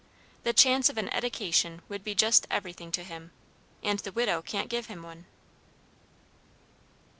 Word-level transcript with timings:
The 0.41 0.51
chance 0.51 0.89
of 0.89 0.97
an 0.97 1.09
eddication 1.09 1.83
would 1.87 2.03
be 2.03 2.15
just 2.15 2.47
everything 2.49 2.91
to 2.93 3.03
him, 3.03 3.29
and 3.83 3.99
the 3.99 4.11
widow 4.11 4.41
can't 4.41 4.67
give 4.67 4.87
him 4.87 5.03
one." 5.03 5.25